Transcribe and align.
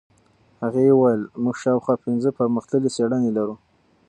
هغې 0.63 0.85
وویل 0.91 1.21
موږ 1.43 1.55
شاوخوا 1.63 1.95
پنځه 2.05 2.29
پرمختللې 2.37 2.89
څېړنې 2.95 3.29
لرو. 3.37 3.55